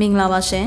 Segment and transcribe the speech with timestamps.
[0.00, 0.66] မင်္ဂလာပါရှင်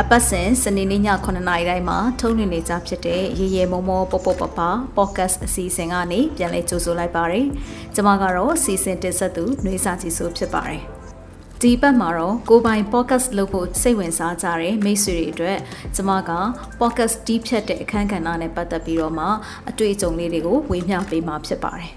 [0.00, 4.60] အပတ်စဉ်စနေနေ့ည9:00နာရီတိုင်းမှာထုတ်လွှင့်နေကြဖြစ်တဲ့ရေရေမောမောပေါပေါပပ
[4.96, 7.42] podcast အစီအစဉ်ကနေပြန်လည်ကြိုဆိုလိုက်ပါရစေ။
[7.94, 10.82] ကျွန်မကတော့စီစဉ်တင်ဆက်သူနှွေးစာကြည့်ဆိုဖြစ်ပါတယ်။
[11.62, 15.58] ဒီပတ်မှာတော့ကိုပိုင် podcast လုပ်ဖို့စိတ်ဝင်စားကြတဲ့မိတ်ဆွေတွေအတွက်
[15.94, 16.32] ကျွန်မက
[16.80, 19.26] podcast တီးဖြတ်တဲ့အခန်းကဏ္ဍနဲ့ပတ်သက်ပြီးတော့မှ
[19.70, 21.90] အတွေ့အကြုံလေးတွေကိုဝေမျှပေးမှာဖြစ်ပါတယ်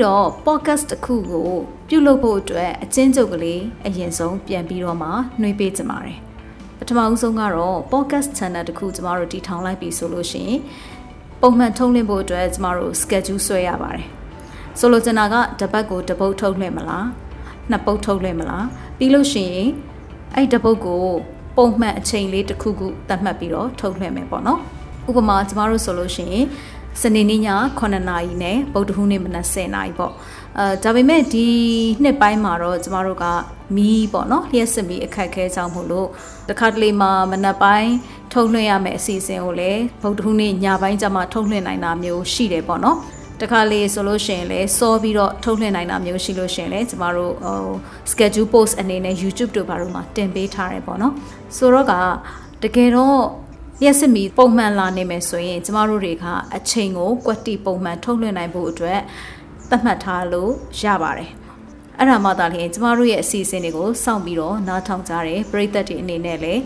[0.00, 1.50] အဲ့ဒီတော့ podcast တစ်ခုကို
[1.88, 5.08] ပြုလုပ်ဖို့အတွက်အချင်းချုပ်ကလေးအရင်ဆုံးပြန်ပြီးတော့မှ
[5.40, 6.18] နှွေးပေးကြပါတယ်
[6.78, 10.60] ပထမဦးဆုံးကတော့ podcast channel တစ်ခုကျမတို့တည်ထောင်လိုက်ပြီဆိုလို့ရှိရင်
[11.42, 14.06] ပုံမှန်ထုတ်လွှင့်ဖို့အတွက်ကျမတို့ schedule ဆွဲရပါတယ်
[14.78, 17.06] ဆိုလိုချင်တာကတပတ်ကိုတပုတ်ထုတ်လွှင့်မလား
[17.70, 18.66] နှစ်ပုတ်ထုတ်လွှင့်မလား
[18.98, 19.68] ပြီးလို့ရှိရင်
[20.34, 21.04] အဲ့တပုတ်ကို
[21.56, 24.60] ပုံမှန်အချိန်လေးတစ်ခုခုသတ်မှတ်ပြီးတော့ထုတ်လွှင့်မယ်ပေါ့နော်
[25.08, 26.44] ဥပမာကျမတို့ဆိုလို့ရှိရင်
[27.02, 27.40] စနေနေ့ည
[27.78, 30.12] 9နာရီနဲ့ဗုဒ္ဓဟူးနေ့မနက်10နာရီပေါ့
[30.58, 31.46] အဲဒါပေမဲ့ဒီ
[32.02, 33.24] နှစ်ပိုင်းမှာတော့ကျမတို့က
[33.76, 36.08] မီးပေါ့နော်လျှက်စစ်မီးအခက်ခဲကြောင်းမို့လို့
[36.48, 37.92] တခါတလေမှာမနက်ပိုင်း
[38.32, 42.98] ထုတ်လွှင့်ရမယ့်အစီအစဉ်ကိုလည်းဗုဒ္ဓဟူးနေ့ညပိုင်းကျမှထုတ်လွှင့်နိုင်တာမျိုးရှိတယ်ပေါ့နော်
[43.40, 47.60] တခါလေဆိုလို့ရှိရင်လည်းစောပြီးတော့ထုတ်လွှင့်နိုင်တာမျိုးရှိလို့ရှိရင်လည်းကျမတို့ဟို
[48.10, 51.14] schedule post အနေနဲ့ YouTube တို့ဘာလို့မှတင်ပေးထားတယ်ပေါ့နော်
[51.56, 51.92] ဆိုတော့က
[52.62, 53.18] တကယ်တော့
[53.82, 56.24] လျှက်စစ်မီပုံမှန်လာနေမယ်ဆိုရင်ကျမတို့တွေက
[56.56, 59.00] အချိန်ကိုကွက်တီပုံမှန်ထုတ်လွှင့်နိုင်ဖို့အတွက်
[59.70, 60.52] သတ်မှတ်ထားလို့
[60.82, 61.30] ရပါတယ်
[61.98, 66.62] အဲ့ဒါမှသာလျှင်ကျမတို့ရဲ့အစီအစဉ်တွေကိုစောင့်ပြီးတော့နားထောင်ကြတယ်ပရိသတ်တွေအနေနဲ့လည်း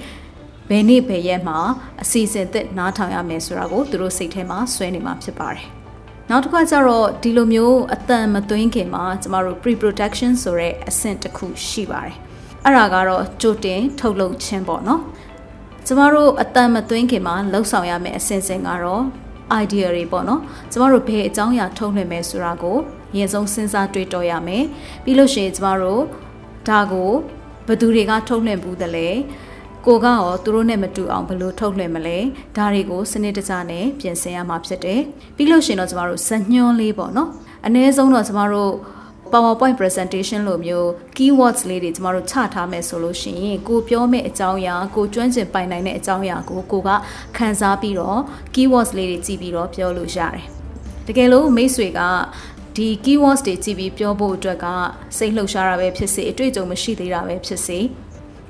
[0.69, 1.58] ဘယ်နေ့ဘယ်ရက်မှာ
[2.02, 5.66] အစီအစဉ်သစ်နားထောင်ရမယ်ဆိုတာကိုသူတို့စိတ်ထဲမှာဆွဲနေမှာဖြစ်ပါတယ်
[6.31, 12.16] နောက်တစ်ခါကျတော့ဒီလိုမျိုးအတန်မသွင်းခင်မှာကျမတို့ pre production ဆိုတဲ့အဆင့်တစ်ခုရှိပါတယ်
[12.64, 15.02] အဲ့ဒါကတော့ကြိုတင်ထုတ်လုပ်ခြင်းပေါ့နော်
[15.87, 19.05] ကျမတို့အတန်မသွင်းခင်မှာလှုပ်ဆောင်ရမယ့်အစဉ်စဉ်ကတော့
[19.62, 20.41] idea တွေပေါ့နော်
[20.72, 22.77] ကျမတို့ဘယ်အကြောင်းအရာထုတ်လွှင့်မယ်ဆိုတာကို
[23.12, 24.65] အရင်ဆုံးစဉ်းစားတွေးတောရမယ်
[25.05, 26.03] ပြီးလို့ရှိရင်ကျမတို့
[26.69, 27.11] ဒါကို
[27.67, 29.09] ဘယ်သူတွေကထုတ်လွှင့်ဘူးတလဲ
[29.87, 32.19] ကိုကရောသူတို့နဲ့မတူအောင်ဘယ်လိုထုတ်လွှင့်မလဲ
[32.56, 35.00] ဒါတွေကိုစနစ်တကျနဲ့ပြင်ဆင်ရမှာဖြစ်တယ်
[35.37, 37.31] ပြီးလို့ရှိရင်တော့ကျမတို့ဇညွှန်းလေးပေါ့နော်
[37.67, 38.73] အနည်းဆုံးတော့ကျမတို့
[39.33, 46.91] PowerPoint presentation လိုမျိုး keywords လေးတွေကျမတို့ချထားမယ်ဆိုလို့ရှိရင်ကိုပြောမယ့်အကြောင်းအရာကိုကျွမ်းကျင်ပိုင်နိုင်တဲ့အကြောင်းအရာကိုကိုက
[47.37, 48.21] ခန်းစားပြီးတော့
[48.55, 50.45] keywords လေးတွေကြည့်ပြီးတော့ပြောလို့ရတယ်။
[51.07, 52.01] တကယ်လို့မိတ်ဆွေက
[52.77, 54.67] ဒီ keywords တွေကြည့်ပြီးပြောဖို့အတွက်က
[55.17, 57.79] စိတ်လှုပ်ရှားတာပဲဖြစ်စေအတွေ့အကြုံမရှိသေးတာပဲဖြစ်စေ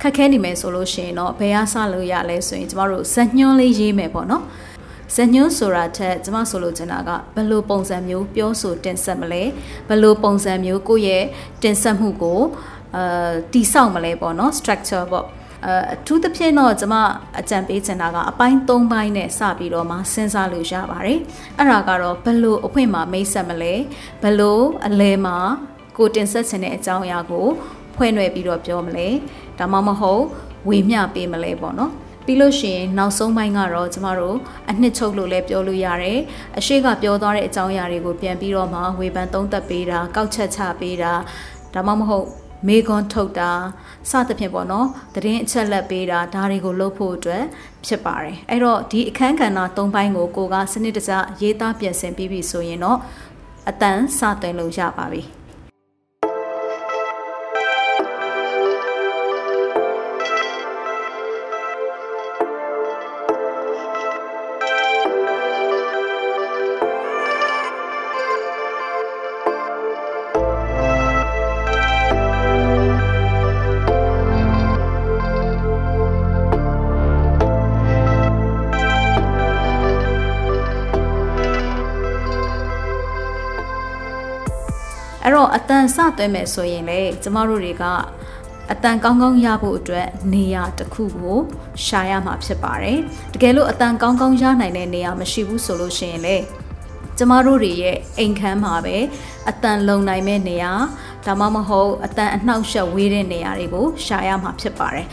[0.00, 4.44] ခက်ခဲနေမယ်ဆိုလို့ရှိရင်တော့ဘယ်ဟာစလို့ရလဲဆိုရင်ကျမတို့ဇက်ညွှန်းလေးရေးမယ်ပေါ့နော်။
[5.16, 9.42] ဇညွန်းဆိုတာထက်ကျမဆိုလိုချင်တာကဘယ်လိုပုံစံမျိုးပြောဆိုတင်ဆက်မလဲ
[9.88, 11.24] ဘယ်လိုပုံစံမျိုးကိုယ့်ရဲ့
[11.62, 12.40] တင်ဆက်မှုကို
[12.96, 15.26] အာတိဆောက်မလဲပေါ့နော် structure ပေါ့
[15.92, 16.94] အထူးသဖြင့်တော့ကျမ
[17.40, 21.20] အကြံပေးချင်တာကအပိုင်း၃ပိုင်းနဲ့စပြီးတော့မှစဉ်းစားလို့ရပါတယ်
[21.58, 23.74] အဲ့ဒါကတော့ဘလို့အဖွင့်မှာမိတ်ဆက်မလဲ
[24.22, 25.36] ဘလို့အလဲမှာ
[25.96, 27.46] ကိုတင်ဆက်ချင်တဲ့အကြောင်းအရာကို
[27.96, 29.08] ဖွဲ့နှွယ်ပြီးတော့ပြောမလဲ
[29.58, 30.22] ဒါမှမဟုတ်
[30.68, 31.92] ဝေမျှပေးမလဲပေါ့နော်
[32.24, 34.36] ပြီးလို့ရှိရင်နောက်ဆုံးပိုင်းကတော့ကျမတို့
[34.70, 36.18] အနှစ်ချုပ်လို့လည်းပြောလို့ရတယ်
[36.58, 41.12] အရှိကပြောသွားတဲ့အကြောင်းအရာတွေကိုပြန်ပြီးတော့မှဝေဖန်သုံးသပ်ပေးတာကောက်ချက်ချပေးတာ
[41.74, 42.26] ဒါမှမဟုတ်
[42.68, 43.50] မေကွန်ထုတ်တာ
[44.10, 47.42] စသဖြင့်ပေါ့နော်တရင်အချက်လက်ပေးတာဒါတွေကိုလုပ်ဖို့အတွက်
[47.86, 52.98] ဖြစ်ပါတယ်အဲ့တော့ဒီအခန်းကဏ္ဍ၃ပိုင်းကိုကိုကစနစ်တကျရေးသားပြင်ဆင်ပြီးပြီဆိုရင်တော့
[53.70, 55.22] အတန်စသွင်းလို့ရပါပြီ
[85.44, 87.84] တော့အတန်စသွဲမယ်ဆိုရင်လေကျမတို့တွေက
[88.72, 91.38] အတန်ကောင်းကောင်းရဖို့အတွက်နေရာတစ်ခုကို
[91.84, 92.98] ရှာရမှာဖြစ်ပါတယ်
[93.34, 96.36] တကယ်လို့အတန်ကောင်းကောင်းရနိုင်တဲ့နေရာမရှိဘူးဆိုလို့ရှိရင်လေ
[97.18, 98.96] ကျမတို့တွေရဲ့အိမ်ခန်းမှာပဲ
[99.50, 100.72] အတန်လုံနိုင်မဲ့နေရာ
[101.26, 105.06] ဒါမှမဟုတ်အတန်အနှောက်ယှက်ဝေးတဲ့နေရာတွေကိုရှာရမှာဖြစ်ပါတယ်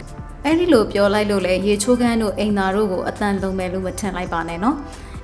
[0.45, 4.77] အဲ့ဒီလိုပြောလိုက်လို့လေရေချိုးခန်းတို့အိမ်သာတို့ကိုအတန်လုံမယ်လို့မထင်လိုက်ပါနဲ့နော်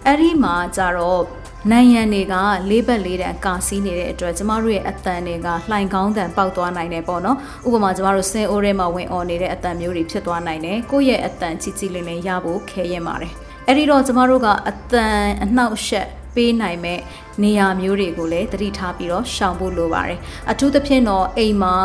[0.06, 1.24] အဲ့ဒီမှာကြတော့
[1.72, 2.36] နိုင်ငံတွေက
[2.70, 13.34] လေးဘက်လေးတန်ကာစီးနေတဲ့အတွက်ကျမတို့ရဲ့အတန်တွေကလှိုင်ကောင်းတန်ပေါက်သွားနိုင်တယ်ပေါ့နော်ဥပမာကျမတို့စင်အိုးထဲမှာဝင်អော်နေတဲ့အတန်မျိုးတွေဖြစ်သွားနိုင်တယ်ကိုယ့်ရဲ့အတန်ချီချီလင်းလင်းရဖို့ခဲရင်ပါတယ်
[13.68, 17.00] အဲ့ဒီတော့ကျမတို့ကအတန်အနှောက်အယှက်ပေးနိုင်မဲ့
[17.44, 20.20] နေရာမျိုးတွေကိုလည်းသတိထားပြီးတော့ရှောင်ဖို့လိုပါတယ်
[20.52, 21.76] အထူးသဖြင့်တော့အိမ်မှာ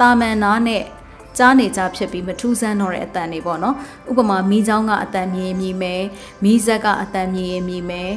[0.00, 0.82] တာမန်နာနဲ့
[1.38, 3.76] ကြားနေကြဖြစ်ပြီးမထူးဆန်းတော့တဲ့အတန်တွေပေါ့နော်
[4.10, 6.02] ဥပမာမီးချောင်းကအတန်မြည်မြည်မယ်
[6.44, 8.12] မီးဇက်ကအတန်မြည်မြည်မယ်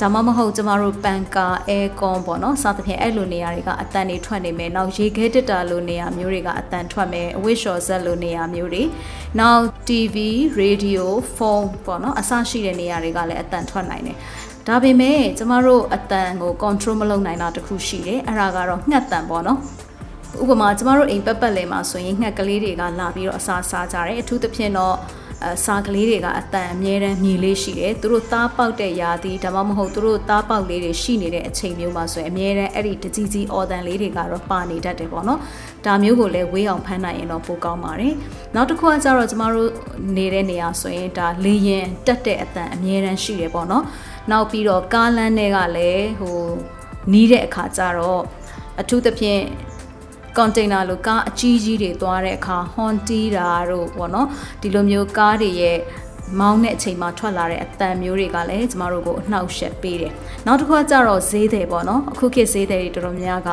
[0.00, 8.82] ဒါမှမဟုတ်ကျမတို့ပန်ကာအဲကွန်ပေါ့နော်စသဖြင့်အဲ့လိုနေရာတွေကအတန်တွေထွက်နေမယ်နောက်ရေခဲတက်တာလိုနေရာမျိုးတွေကအတန်ထွက်မယ်အဝိရှော်ဇက်လိုနေရာမျိုးတွေ
[9.40, 10.16] နောက် TV
[10.60, 11.04] radio
[11.36, 14.16] phone ပေါ့နော်အစရှိတဲ့နေရာတွေကလည်းအတန်ထွက်နိုင်တယ်
[14.66, 19.60] ဒါပေမဲ့ကျမတို့အတန်ကို control မလုပ်နိုင်တာတခုရှိတယ်အဲ့ဒါကတော့ငှက်တန်ပေါ့နော်
[20.38, 24.96] ဥပမာကျမတို့အိမ်ပတ်ပတ်လည်မှာဆိုရင်ငှက်ကလေးတွေကလာပြီးတော့အစာစားကြတယ်အထူးသဖြင့်တော့
[25.46, 35.40] အစာကလေးတွေကအတန်အမြဲတမ်းမြည်လေးရှိတယ်သူတို့သားပေါက်တဲ့ရာသီဒါမှမဟုတ်သူတို့သားပေါက်လေးတွေရှိနေတဲ့အချိန်မျိုးမှာဆိုရင်အမြဲတမ်းအဲ့ဒီတကြီးကြီးအော်တန်လေးတွေကတော့ပါနေတတ်တယ်ပေါ့နော်
[35.86, 38.14] ဒါမျိုးကိုလည်းဝေးအောင်ဖမ်းနိုင်ရင်တော့ပိုကောင်းပါတယ်
[38.54, 39.70] နောက်တစ်ခုကကျတော့ကျမတို့
[40.16, 43.84] နေတဲ့နေရာဆိုရင်ဒါလေရင်တက်တဲ့အတန်အမြဲတမ်းရှိတယ်ပေါ့နော်
[44.30, 46.38] နောက်ပြီးတော့ကားလမ်းတွေကလည်းဟို
[47.12, 48.22] နီးတဲ့အခါကျတော့
[48.80, 49.42] အထူးသဖြင့်
[50.42, 54.28] ကွန်တိန်နာလိုကားအကြီးကြီးတွေသွားတဲ့အခါဟွန်တီးတာတို့ပေါ့နော်
[54.60, 55.78] ဒီလိုမျိုးကားတွေရဲ့
[56.40, 60.12] မောင်းတဲ့အချိန်မှာထွက်လာတဲ့အတန်မျိုးတွေကလည်းကျမတို့ကိုအနှောက်အယှက်ပေးတယ်။
[60.46, 63.50] နောက်တစ်ခုကကျတော့ဈေးတယ်ပေါ့နော်။အခုခေတ်ဈေးတယ်တွေတော်တော်များက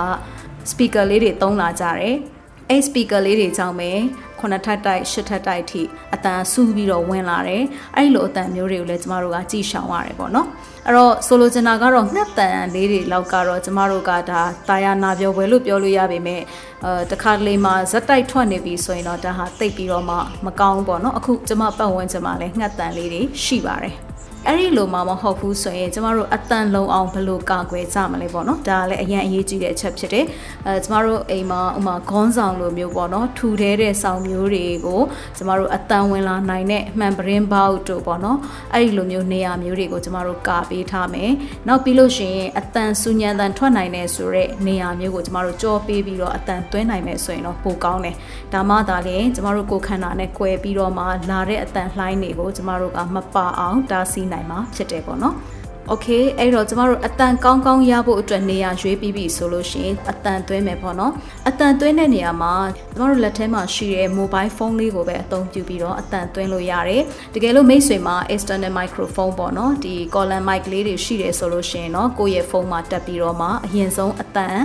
[0.71, 2.15] speaker လေးတွေသုံးလာကြတယ်။
[2.69, 3.91] အဲ့ speaker လေးတွေကြောင့်ပဲ
[4.39, 5.81] ခုနှစ်ထပ်တိုက်ရှစ်ထပ်တိုက်ထိ
[6.17, 7.63] အတန်ဆူပြီးတော့ဝင်လာတယ်
[7.95, 10.47] အဲ့လိုအတန်မျိုးတွေကိုလည်းကျမတို့ကကြည်ရှောင်ရတယ်ပေါ့နော်
[10.85, 16.41] အဲ့တော့ဆိုလိုချင်တာကတော့ငှက်တန်လေးတွေလောက်ကတော့ကျမတို့ကဒါတာယာနာပြောပွဲလို့ပြောလို့ရပေမဲ့
[16.83, 20.15] အဲတခါတလေမှာဇက်တိုက်ထွက်နေပြီဆိုရင်တော့ဒါဟာတိတ်ပြီးတော့မှ
[20.45, 24.06] မကောင်းဘူးပေါ့နော်အခုကျမပတ်ဝန်းကျင်မှာလည်းငှက်တန်လေးတွေရှိပါတယ်
[24.47, 30.25] အဲ့ဒီလိုမှမဟုတ်ဘူးဆိုရင်ကျမတို့အတန်လုံးအောင်ဘယ်လိုကာကွယ်ကြမလဲပေါ့နော်ဒါလည်းအရင်အရေးကြီးတဲ့အချက်ဖြစ်တယ်
[30.65, 35.01] အဲကျမတို့အိမ်မှာဥမာခေါင်းဆောင်လိုမျိုးပေါ့နော်ထူထဲတဲ့ဆောင်မျိုးတွေကို
[35.37, 38.37] ကျမတို့အတန်ဝင်လာနိုင်တဲ့မှန်ပရင်ဘောက်တို့ပေါ့နော်
[38.73, 41.31] အဲ့ဒီလိုမျိုးနေရာမျိုးတွေကိုကျမတို့ကာပေးထားမယ်
[41.67, 48.15] နောက်ပြီးလို့ရှိရင်အတန်ဆူညံတန်ထွက်နိုင်တဲ့ဆိုတဲ့နေရာမျိုးကိုကျမတို့ကြောပေးပြီးတော့အတန်သွင်းနိုင်မယ်ဆိုရင်တော့ပိုကောင်းတယ်
[48.53, 55.35] ဒါမှသာလေကျမတို့ကိုခန္ဓာနဲ့꿰ပြီးတော့မှလာတဲ့အတန်လှိုင်းတွေကိုကျမတို့ကမပါအောင်တားဆီးနိုင်နိုင်မှာဖြစ်တယ်ပေါ့နော်။
[55.93, 61.13] Okay အဲ့တော့ကျမတို့အတန်ကောင်းကောင်းရဖို့အတွက်နေရာရွေးပြီးပြီဆိုလို့ရှိရင်အတန်သွင်းမယ်ပေါ့နော်။
[61.47, 62.53] အတန်သွင်းတဲ့နေရာမှာ
[62.95, 67.01] ကျမတို့လက်ထဲမှာရှိတဲ့ mobile phone လေးကိုပဲအသုံးပြုပြီးတော့အတန်သွင်းလို့ရတယ်။
[67.33, 74.57] တကယ်လို့မိတ်ဆွေမှာ external microphone ပေါ့နော်။ဒီ column mic လေးတွေရှိတယ်ဆိုလို့ရှိရင်တော့ကိုယ့်ရဲ့ဖုန်းမှာတက်ပြီးတော့မှအရင်ဆုံးအတန်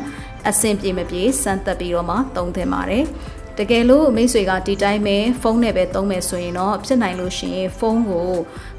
[0.48, 3.04] အဆင်ပြေမပြေစမ်းသပ်ပြီးတော့မှသုံးသင့်ပါတယ်။
[3.58, 8.30] တကယ်လို့မိတ်ဆွေကဒီတိုင်းပဲဖုန်းနဲ့ပဲသုံးမယ်ဆိုရင်တော့ဖြစ်နိုင်လို့ရှိရင်ဖုန်းကို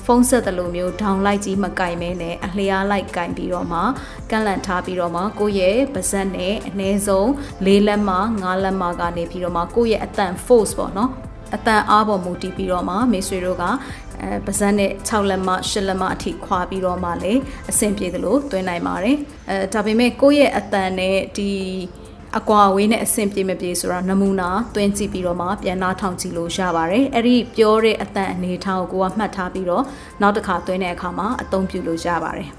[0.06, 3.80] ဖုန်းဆက်တယ်လို့မျိုးဒေါင်လိုက်ကြီးမကင်မဲနဲ့အလျားလိုက်ကင်ပြီးတော့မှ
[4.30, 7.28] ကန့်လန့်ထားပြီးတော့မှကိုယ့်ရဲ့ပါဇက်နဲ့အနည်းဆုံး
[7.66, 11.12] ၄လက်မှ၅လက်မှကနေပြီးတော့မှကိုယ့်ရဲ့အတန် force ပေါ့နော်
[11.56, 13.64] အတန်အားပေါ်မူတည်ပြီးတော့မှမိတ်ဆွေတို့က
[14.22, 19.18] အဲပါဇက်နဲ့6လက်မှ8လက်မှအထိခွာပြီးတော့မှလည်းအဆင်ပြေသလိုတွင်းနိုင်ပါတယ်
[19.50, 21.50] အဲဒါပေမဲ့ကိုယ့်ရဲ့အတန်နဲ့ဒီ
[22.40, 29.84] အကွာအဝေးနဲ့အဆင်ပြေမပြေဆိုတာနမူနာတွင်းကြည့်ပြီးတော့မှပြန်နှားထောင်ကြည့်လို့ရပါတယ်အဲ့ဒီပြောတဲ့အတန်အနေထားကိုကိုကမှတ်ထားပြီးတော့
[30.22, 32.50] နောက်တစ်ခါတွင်းတဲ့အခါမှာအသုံးပြုလို့ရပါတယ်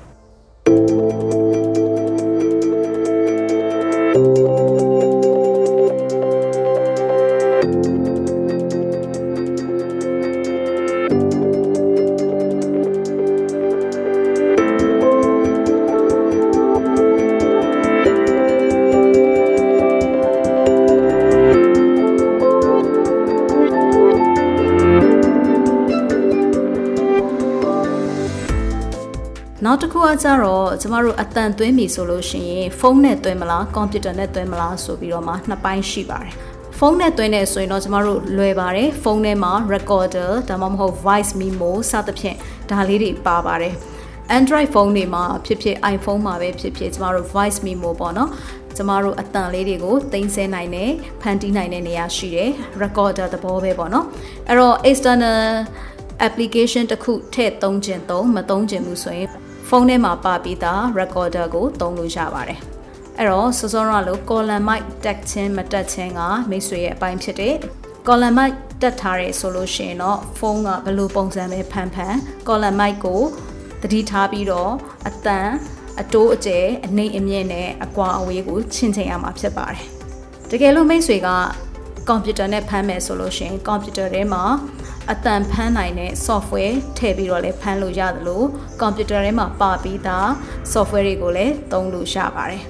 [30.24, 36.34] က်တစ်ခုကကြတော့ကျမတို့အတန်သွင်းပြီဆိုလို့ရှိရင်ဖုန်းနဲ့သွင်းမလားကွန်ပျူတာနဲ့သွင်းမလားဆိုပြီးတော့မှနှစ်ပိုင်းရှိပါတယ်
[36.78, 42.36] ဖုန်းနဲ့သွင်းနေဆိုရင်တော့ကျမတို့လွယ်ပါတယ်ဖုန်းထဲမှာ recorder ဒါမှမဟုတ် voice memo စသဖြင့်
[42.70, 43.74] ဒါလေးတွေပါပါတယ်
[44.38, 48.30] Android ဖုန်းတွေမှာဖြစ်ဖြစ် iPhone မှာပဲဖြစ်ဖြစ်ကျမတို့ voice memo ပေါ့နော်
[48.76, 50.90] ကျမတို့အတန်လေးတွေကိုတင်ဆက်နိုင်တယ်
[51.22, 52.50] ဖန်တီးနိုင်တဲ့နေရာရှိတယ်
[52.82, 54.06] recorder သဘောပဲပေါ့နော်
[54.48, 55.40] အဲ့တော့ external
[56.26, 59.30] application တစ်ခုထည့်သုံးခြင်းသုံးမသုံးခြင်းဘူးဆိုရင်
[59.68, 62.60] ဖုန်းထဲမှာပါပြီးသား recorder ကိုသုံးလို့ရပါတယ်။
[63.18, 67.54] အဲ့တော့စောစောရလို့ column mic တက်ချင်းမတက်ချင်းကမိတ်ဆွေရဲ့အပိုင်းဖြစ်တယ်
[68.06, 68.52] column mic
[68.82, 72.14] တက်ထားရဲဆိုလို့ရှိရင်တော့ဖုန်းကဘယ်လိုပုံစံပဲဖန်ဖန်
[72.48, 73.22] column mic ကို
[73.82, 74.72] တတိထားပြီးတော့
[75.08, 75.48] အတန်
[76.00, 79.86] အတိုးအကျဲအနေအမြင့်နဲ့အကွာအဝေးကိုချင့်ချိန်ရမှာဖြစ်ပါတယ်
[80.50, 81.28] တကယ်လို့မိတ်ဆွေက
[82.08, 84.42] ကွန်ပျူတာနဲ့ဖမ်းမယ်ဆိုလို့ရှိရင်ကွန်ပျူတာထဲမှာ
[85.12, 88.46] အတန်ဖမ်းနိုင်တဲ့ software ထည့်ပြီးတော့လည်းဖမ်းလို့ရတယ်လို့
[88.80, 90.28] ကွန်ပျူတာထဲမှာပါပြီးသား
[90.72, 92.62] software တွေကိုလည်းသုံးလို့ရပါတယ်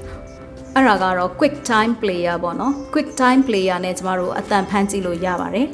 [0.75, 5.67] အဲ့ဒါကတော့ quick time player ပေါ့နော် quick time player နဲ့ကျမတို့အတန်ဖမ်းကြည့်လို့ရပါတယ်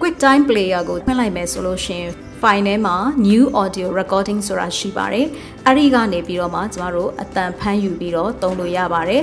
[0.00, 2.10] quick time player ကိုဖွင့်လိုက်မယ်ဆိုလို့ရှိရင်
[2.42, 2.96] file ထဲမှာ
[3.28, 5.26] new audio recording ဆိုတာရှိပါတယ်
[5.66, 9.22] အဲ့ဒီကနေပြီးတော့မှကျမတို့အတန်ဖမ်းယူပြီးတော့သုံးလို့ရပါတယ်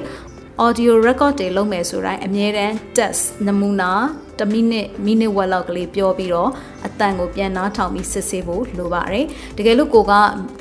[0.60, 3.92] audio record တွေလုပ်မယ်ဆိုတိုင်းအမြဲတမ်း test နမူနာ
[4.40, 6.50] 1မိနစ်မိနစ်ဝက်လောက်ကလေးပြောပြီးတော့
[6.86, 9.26] အတန်ကိုပြန်နားထောင်ပြီးစစ်ဆေးဖို့လိုပါတယ်
[9.58, 10.14] တကယ်လို့ကိုက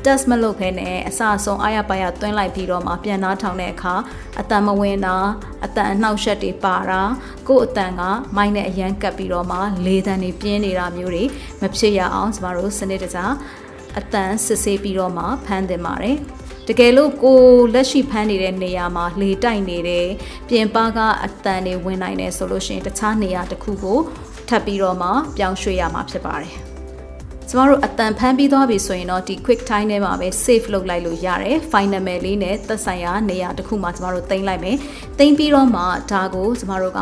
[0.04, 3.94] test မလုပ်ခဲနဲ့အစအဆုံးအားရပါရသွင်းလိုက်ပြီးတော့မှပြန်နားထောင်တဲ့အခါ
[4.40, 5.16] အတန်မဝင်တာ
[5.64, 7.02] အတန်အနှောက်ယှက်တွေပါတာ
[7.48, 8.02] ကို့အတန်က
[8.36, 11.24] မိုင်းနဲ့အရန်ကပ်ပြီးတော့မှလေတန်တွေပြင်းနေတာမျိုးတွေ
[11.60, 13.18] မဖြစ်ရအောင်ကျမတို့စနစ်တကျ
[13.98, 16.16] အတန်စစ်ဆေးပြီးတော့မှဖမ်းသင့်ပါတယ်
[16.70, 17.40] တကယ်လို့ကို
[17.74, 20.08] လက်ရှိဖမ်းနေတဲ့နေရာမှာလေတိုက်နေတယ်
[20.48, 23.98] ပြင်ပကအတန်တွေဝင်နိုင်တယ်ဆိုလို့ရှိရင်တခြားနေရာတစ်ခုကို
[24.48, 26.54] ထပ်ပြီးတော့မှပြောင်းရွှေ့ရမှာဖြစ်ပါတယ်
[27.48, 34.76] ကျမတို့အတန်ဖမ်းပြီးသွားပြီဆိုရင်တော့ဒီ quick time ထဲမှာပဲ save လုပ်လိုက်လို့ရတယ် final mail လေးနဲ့သက်ဆိုင်ရာနေရာတစ်ခုမှာကျမတို့တင်လိုက်မယ်
[35.18, 37.00] တင်ပြီးတော့မှဒါကိုကျမတို့က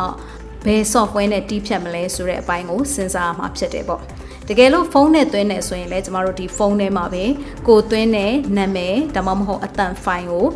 [0.67, 4.03] ဘယ် software နဲ့တီးဖြတ်မလဲဆိုတဲ့အပိုင်းကိုစဉ်းစားရမှာဖြစ်တယ်ပေါ့
[4.49, 7.25] တကယ်လို့ဖုန်းနဲ့သွင်းနေဆိုရင်လည်းကျမတို့ဒီဖုန်းထဲမှာပဲ
[7.69, 10.47] ကိုသွင်းတဲ့နာမည်ဒါမှမဟုတ်အတန်ဖိုင်ကို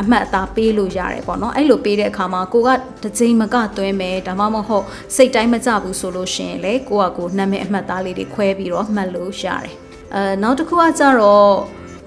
[0.00, 2.68] အမှတ်အသားပေးလို့ရတယ်ပေါ့နော်အဲ့လိုပေးတဲ့အခါမှာကိုက
[3.02, 4.84] တစ်ချိန်မကသွင်းမယ်ဒါမှမဟုတ်
[5.16, 9.74] စိတ်တိုင်းမကြဘူးဆိုလို့ရှိရင်လေကိုကကိုနာမည်အမှတ်သားလေးတွေခွဲပြီးတော့မှတ်လို့ရတယ်
[10.14, 11.54] အဲနောက်တစ်ခုကကြတော့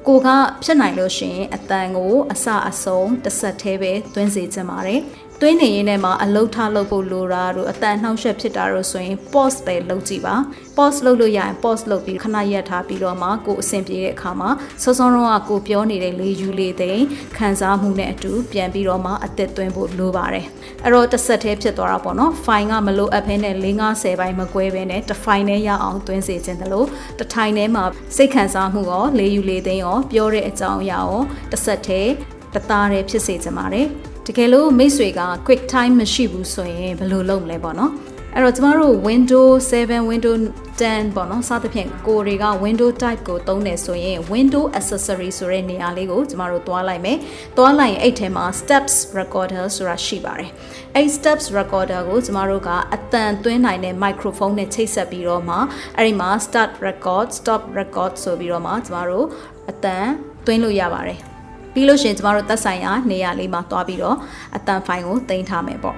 [0.08, 0.28] ကိုက
[0.64, 5.02] ဖြစ်နိုင်လို့ရှိရင်အတန်ကိုအစအဆုံးတစ်ဆက်သေးပဲသွင်းစေချင်ပါတယ်
[5.42, 10.36] သွင်းနေရင်းနဲ့မှာအလုတ်ထားလုပ်ဖို့လိုတာတို့အတန်နှောက်ယှက်ဖြစ်တာတို့ဆိုရင် pause ပဲလုပ်ကြည့်ပါ
[10.78, 14.50] pause လုပ်လို့ရရင် pause လုပ်ပြီးခဏရက်ထားပြီးတော့မှကိုအဆင်ပြေတဲ့အခါမှာ
[14.84, 17.06] စောစောတော့ကိုပြောနေတဲ့လေယူလေးသိမ်း
[17.38, 20.46] ခံစားမှုနဲ့အတူပြန်ပြီးတော့မှအသက်သွင်းဖို့လိုပါတယ်
[20.84, 26.88] အဲ့တော့တစ်ဆက်တည်းဖြစ်သွားတာပေါ့နော် file ကမလိုအပ်ဘဲနဲ့၄50ပိုင်းမကွဲဘဲနဲ့တစ် file နဲ့ရအောင်သွင်းစေခြင်းတလို့
[27.20, 27.84] တစ်ထိုင်ထဲမှာ
[28.16, 32.12] စိတ်ခံစားမှုရောလေယူလေးသိမ်းရောပြောတဲ့အကြောင်းအရာရောတစ်ဆက်တည်း
[32.54, 33.88] တသားတည်းဖြစ်စေချင်ပါတယ်
[34.32, 37.92] တကယ်လို့မိတ်ဆွေက quick time မရှိဘူးဆိုရင်ဘယ်လိုလုပ်မလဲပေါ့နော်
[38.36, 40.42] အဲ့တော့ကျမတို့ Windows 7 Windows
[40.82, 47.18] 10ပေါ့နော်စသဖြင့်ကိုတွေက Windows type ကိုသုံးနေဆိုရင် Windows accessory ဆိုတဲ့နေရာလေးကိုကျမတို့တွားလိုက်မယ်
[47.58, 50.52] တွားလိုက်ရင်အဲ့ထဲမှာ steps recorder ဆိုတာရှိပါတယ်
[50.96, 55.58] အဲ့ steps recorder ကိုကျမတို့ကအတန်သွင်းနိုင်တဲ့ microphone နဲ့ချိတ်ဆက်ပြီးတော့မှ
[55.98, 59.26] အဲ့ဒီမှာ start record stop record ဆိုပြီးတော့မှကျမတို့
[59.70, 60.08] အတန်
[60.46, 61.39] သွင်းလို့ရပါတယ်
[61.74, 64.18] ပြီးလို့ရှိရင်ကျမတို့သက်ဆိုင်ရာနေရာလေးမှာတွားပြီးတော့
[64.56, 65.98] အတန်ဖိုင်ကိုတင်ထားမယ်ပေါ့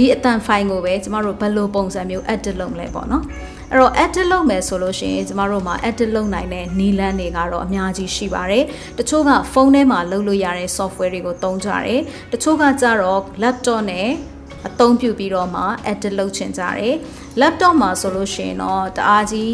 [0.00, 3.24] ဒီအတန်ဖိုင်ကိုပဲကျမတို့ဘယ်လိုပုံစံမျိုး edit လုပ်မလဲပေါ့နော်
[3.70, 8.64] အဲ့တော့ edit လုပ်မယ်ဆိုလို့ရှိရင်ကျမတို့မှာ edit လုပ်နိုင်တဲ့နည်းလမ်းတွေကတော့အများကြီးရှိပါတယ်
[8.98, 12.00] တချို့ကဖုန်းထဲမှာလုပ်လို့ရတဲ့ software တွေကိုသုံးကြတယ်
[12.32, 14.08] တချို့ကကြတော့ laptop နဲ့
[14.68, 16.94] အသုံးပြုပြီးတော့မှ edit လုပ်ချင်ကြတယ်
[17.40, 19.52] laptop မှာဆိုလို့ရှိရင်တော့တအားကြီး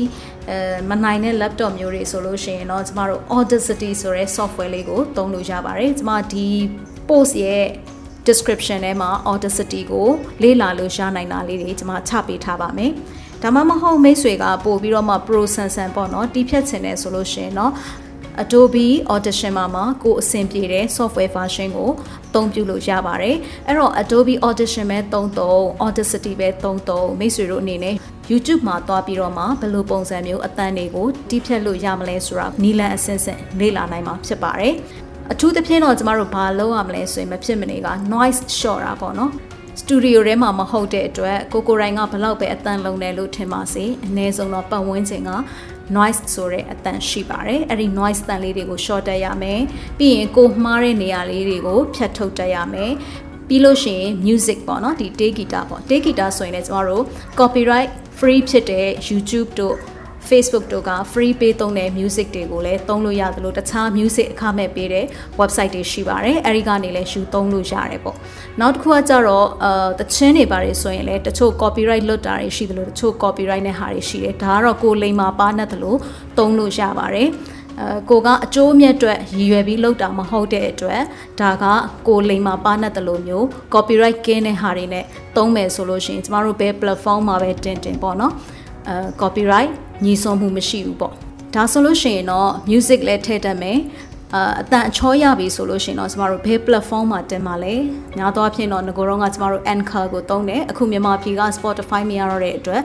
[0.51, 0.59] အဲ
[0.91, 6.47] မနိုင်တဲ့ laptop မျိုးတွေဆိုလို့ရှိရင်တော့ကျမတို့ Audacity ဆိုတဲ့ software လေးကိုသုံးလို့ရပါတယ်ကျမဒီ
[7.09, 7.67] post ရဲ့
[8.29, 10.09] description ထဲမှာ Audacity ကို
[10.43, 12.93] လေ့လာလို့ရနိုင်တာလေးတွေကျွန်မချပေးထားပါမယ်။
[13.43, 17.73] ဒါမှမဟုတ်မိတ်ဆွေကပို့ပြီးတော့မှ Pro Sansan ပေါ့နော်တီးဖြတ်ချင်တယ်ဆိုလို့ရှိရင်တော့
[18.43, 21.91] Adobe Audition မှာမှာကိုအဆင်ပြေတဲ့ software version ကို
[22.29, 27.97] အသုံးပြုလို့ရပါတယ်။အဲ့တော့ Adobe Audition ပဲသုံးသုံး Audacity ပဲသုံးသုံးမိတ်ဆွေတို့အနေနဲ့
[28.31, 34.75] YouTube မှာတွားပြီးတော့မှဘယ်လိုပုံစံမျိုးအတန်းတွေကိုတီးဖြတ်လို့ရမလဲဆိုတာနီလန်အဆင့်ဆင့်လေ့လာနိုင်မှာဖြစ်ပါတယ်။
[35.33, 39.31] အထူးသဖြင့်တော့ကျမတို့ဘာလုပ်ရမလဲဆိုရင်မဖြစ်မနေက noise short တာပေါ့နော်
[39.81, 45.33] စတူဒီယိုထဲမှာမဟုတ်တဲ့အတွက်ကိုကိုရိုင်းကဘလောက်ပဲအတန်လုံးတယ်လို့ထင်ပါစေအနည်းဆုံးတော့ပတ်ဝန်းကျင်က
[45.97, 49.61] noise ဆိုတဲ့အတန်ရှိပါတယ်အဲ့ဒီ noise တန်လေးတွေကို short တက်ရမယ်
[49.99, 52.93] ပြီးရင်ကိုမှားတဲ့နေရာလေးတွေကိုဖြတ်ထုတ်တက်ရမယ်
[53.49, 57.05] ပြီးလို့ရှိရင် music ပေါ့နော်ဒီ take guitar ပေါ့ take guitar ဆိုရင်လည်းကျမတို့
[57.39, 59.77] copyright free ဖြစ်တဲ့ YouTube တို့
[60.31, 65.05] Facebook တို့က free pay သုံးတဲ့ music တွေကိုလည်းသုံးလို့ရတယ်လို့တခြား music အခမဲ့ပေးတဲ့
[65.41, 68.17] website တွေရှိပါတယ်အဲဒီကနေလည်းရှူသုံးလို့ရတယ်ပေါ့
[68.61, 75.99] နောက်တစ်ခုကကြတော့အာတချင်းတွေပါတယ်ဆိုရင်လည်းတချို့ copyright လွတ်တာတွေရှိတယ်လို့တချို့ copyright နဲ့ဟာတွေရှိတယ်ဒါကတော့ကိုလိမ်မာပါနဲ့တယ်လို့
[76.39, 77.29] သုံးလို့ရပါတယ်
[77.81, 81.03] အဲကိုကအကျိုးအမြတ်အတွက်ရည်ရွယ်ပြီးလုပ်တာမဟုတ်တဲ့အတွက်
[81.41, 81.65] ဒါက
[82.09, 85.05] ကိုလိမ်မှာပါနဲ့တလို့မျိုး copyright ကင်းတဲ့ဟာတွေနဲ့
[85.37, 88.33] သုံးမယ်ဆိုလို့ရှိရင်ကျမတို့ဘယ် platform မှာပဲတင်တင်ပေါ့နော်
[88.89, 89.71] အဲ copyright
[90.05, 91.15] ညီစွန်မှုမရှိဘူးပေါ့
[91.55, 93.79] ဒါဆိုလို့ရှိရင်တော့ music လည်းထည့်တတ်မယ်
[94.35, 97.75] အာအတန်အချောရပြီဆိုလို့ရှိရင်တော့ကျမတို့ဘယ် platform မှာတင်ပါလဲ
[98.19, 102.83] ညာတော့ဖြစ်တော့ငကိုတော့ကကျမတို့ Anchor ကိုသုံးတယ်အခုမြန်မာပြည်က Spotify မရတော့တဲ့အတွက်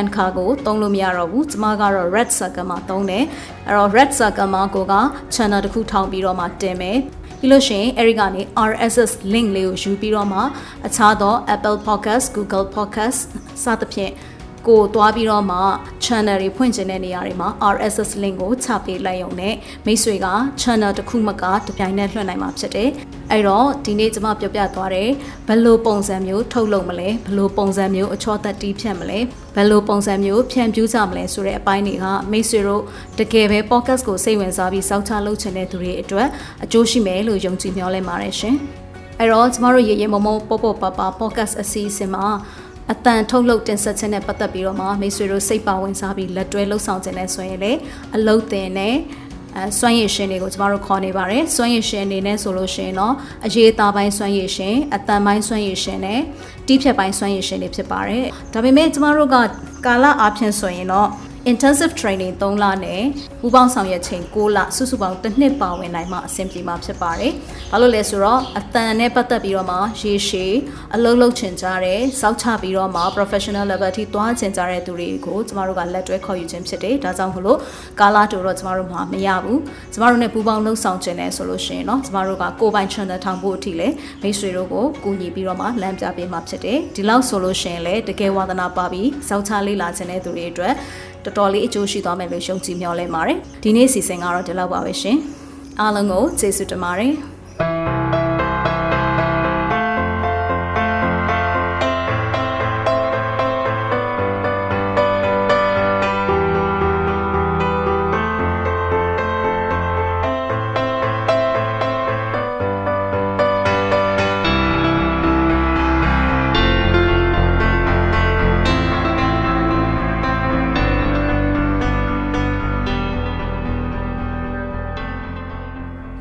[0.00, 3.24] Anchor ကိုသုံးလို့မရတော့ဘူးကျမကတော့ Red Circle မှာသုံးတယ်
[3.66, 4.94] အဲ့တော့ Red Circle မှာကိုက
[5.34, 6.98] channel တစ်ခုထောင်ပြီးတော့မှတင်မယ်
[7.40, 10.40] ပြီးလို့ရှိရင်အဲဒီကနေ RSS link လေးကိုယူပြီးတော့မှ
[10.86, 13.20] အခြားသော Apple Podcast, Google Podcast
[13.62, 14.12] စသဖြင့်
[14.68, 15.58] ကိုသွားပြီးတော့မှ
[16.04, 19.54] channel တွေဖွင့်ချင်တဲ့နေရာတွေမှာ RSS link ကိုချပေးလိုက်ရုံနဲ့
[19.86, 20.28] မိတ်ဆွေက
[20.62, 22.90] channel တစ်ခုမှကတပြိုင်နက်လွှင့်နိုင်မှာဖြစ်တယ်။
[23.30, 25.10] အဲ့တော့ဒီနေ့ကျွန်မပြောပြသွားတယ်
[25.48, 29.18] ဘယ်လိုပုံစံမျိုးထုတ်လုပ်မလဲဘယ်လိုပုံစံမျိုးအချောသက်တီးဖြတ်မလဲ
[29.56, 32.82] ဘယ်လိုပုံစံမျိုးဖြန့်ဖြူးကြမလဲဆိုတဲ့အပိုင်းတွေကမိတ်ဆွေတို့
[33.18, 36.28] တကယ်ပဲ podcast ကိုစိတ်ဝင်စားပြီးစောင့်ချလုပ်ချင်တဲ့သူတွေအတွက်
[36.64, 38.56] အကျိုးရှိမယ်လို့ယုံကြည်မျှော်လင့်ပါတယ်ရှင်။
[39.20, 42.26] အဲ့တော့ကျမတို့ရေရေမုံမုံပေါ့ပေါ့ပါပါ podcast အစီအစဉ်မှာ
[42.92, 47.72] အတန်ထုတ်လုပ်တင်ဆက်ခြင်းနဲ့ပတ်သက်ပြီးတော့မှမိတ်ဆွေတို့စိတ်ပါဝင်စားပြီးလက်တွဲလှုပ်ဆောင်ခြင်းနဲ့ဆိုရင်လေ
[48.16, 48.94] အလုတ်တင်နဲ့
[49.56, 53.14] အဲစွမ်းရည်ရှင်တွေကိုကျမတို့ခေါ်နေပါတယ်စွမ်းရည်ရှင်အနေနဲ့ဆိုလို့ရှိရင်တော့
[53.46, 56.20] အရေးသားပိုင်းစွမ်းရည်ရှင်အတန်ပိုင်းစွမ်းရည်ရှင်နဲ့
[56.66, 59.36] တီးဖြတ်ပိုင်းစွမ်းရည်ရှင်တွေဖြစ်ပါတယ်ဒါပေမဲ့ကျမတို့က
[59.86, 61.08] ကာလအားဖြင့်ဆိုရင်တော့
[61.44, 63.02] intensive training 3လနဲ့
[63.40, 67.32] ပူးပေါင်းဆောင်ရွက်ချိန်6လစုစုပေါင်းတစ်နှစ်ပါဝင်နိုင်မှအဆင်ပြေမှာဖြစ်ပါတယ်။
[67.72, 70.54] ဘာလို့လဲဆိုတော့အတန်နဲ့ပတ်သက်ပြီးတော့မှရေရှည်
[70.94, 77.58] အလုပ်လုပ်ချင်ကြတဲ့စောက်ချပြီးတော့မှ professional level ထိသွားချင်ကြတဲ့သူတွေကိုကျမတို့ကလက်တွဲခေါ်ယူခြင်းဖြစ်တယ်။ဒါကြောင့်မလို့
[78.00, 79.58] ကာလာတူတော့ကျမတို့မှာမရဘူး။
[79.92, 83.88] ကျမတို့နဲ့ပူးပေါင်းလှုပ်ဆောင်ခြင်းလဲဆိုလို့ရှိရင်เนาะကျမတို့ကကိုယ်ပိုင် channel ထောင်ဖို့အထိလဲ
[84.22, 90.74] မိတ်ဆွေတို့ကိုကူညီပြီးတော့မှလမ်းပြပေးမှာဖြစ်တယ်။ဒီလောက်ဆိုလို့ရှိရင်လဲတကယ်ဝါသနာပါပြီးစောက်ချလေးလာခြင်းတဲ့သူတွေအတွက်
[91.24, 95.18] တော်တော်လေးအကျိုးရှိသွားမယ်လို့ယုံကြည်မျှော်လင့်ပါတယ်ဒီနေ့စီစဉ်ကတော့ဒီလောက်ပါပဲရှင်
[95.80, 97.12] အားလုံးကိုကျေးဇူးတင်ပါတယ်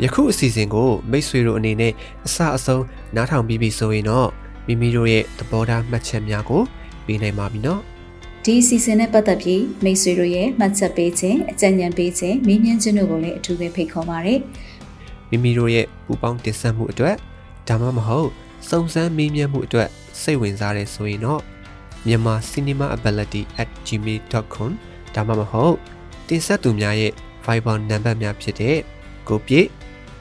[0.04, 1.94] ယခုအစီအစဉ်ကိုမိတ်ဆွေတို့အနေနဲ့
[2.26, 2.84] အစအဆုံး
[3.16, 4.30] နားထောင်ပြီးပြီဆိုရင်တော့
[4.68, 6.62] မိမိတို့ရဲ့သဘောထားမှတ်ချက်များကို
[7.06, 7.82] ပေးနိုင်ပါပြီနော်
[8.44, 14.36] ဒီအစီအစဉ်နဲ့ပတ်သက်ပြီးမိတ်ဆွေတို့ရဲ့မှတ်ချက်ပေးခြင်းအကြံဉာဏ်ပေးခြင်းမေးမြန်းခြင်းတို့ကိုလည်းအထူးပဲဖိတ်ခေါ်ပါရစေ
[15.30, 17.16] မိမိတို့ရဲ့ပူပေါင်းတင်ဆက်မှုအတွက်
[17.68, 18.30] ဒါမှမဟုတ်
[18.70, 19.90] စုံစမ်းမေးမြန်းမှုအတွက်
[20.22, 21.42] စိတ်ဝင်စားတဲ့ဆိုရင်တော့
[22.08, 24.72] မြန်မာ cinemaability@gmail.com
[25.16, 25.76] ဒါမှမဟုတ်
[26.28, 27.12] တင်ဆက်သူများရဲ့
[27.46, 28.78] Viber နံပါတ်များဖြစ်တဲ့
[29.30, 29.68] ကိုပြည့်